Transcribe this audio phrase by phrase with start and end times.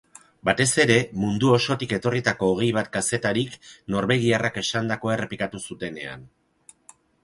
[0.47, 3.61] Batez ere, mundu osotik etorritako hogei bat kazetarik
[3.97, 6.31] norbegiarrak esandakoa errepikatu zutenean.